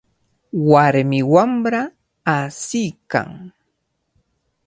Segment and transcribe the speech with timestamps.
[0.69, 1.81] Warmi wamra
[2.35, 3.29] asiykan.